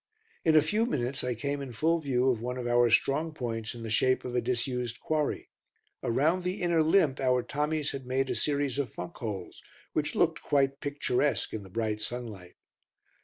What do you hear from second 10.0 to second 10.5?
looked